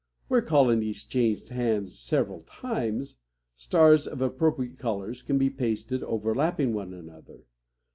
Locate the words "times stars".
2.47-4.07